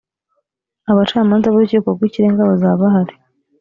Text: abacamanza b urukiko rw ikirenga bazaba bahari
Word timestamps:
abacamanza 0.91 1.47
b 1.53 1.55
urukiko 1.57 1.87
rw 1.95 2.01
ikirenga 2.07 2.49
bazaba 2.49 2.81
bahari 2.83 3.13